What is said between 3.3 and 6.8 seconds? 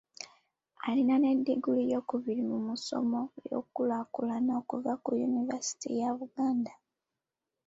ly'enkulaakulana okuva ku yunivaasite ya Buganda.